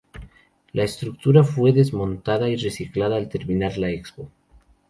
La 0.73 0.81
estructura 0.83 1.43
fue 1.43 1.73
desmontada 1.73 2.49
y 2.49 2.55
reciclada 2.55 3.17
al 3.17 3.29
terminar 3.29 3.77
la 3.77 3.91
Expo. 3.91 4.31